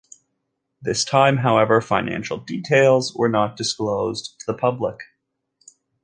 [0.81, 4.95] This time, however, financial details were not disclosed to the public.